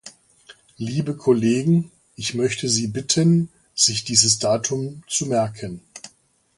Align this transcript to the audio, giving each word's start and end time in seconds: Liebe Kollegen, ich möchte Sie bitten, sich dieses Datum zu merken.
Liebe 0.79 1.15
Kollegen, 1.15 1.91
ich 2.15 2.33
möchte 2.33 2.67
Sie 2.69 2.87
bitten, 2.87 3.49
sich 3.75 4.03
dieses 4.03 4.39
Datum 4.39 5.03
zu 5.07 5.27
merken. 5.27 5.81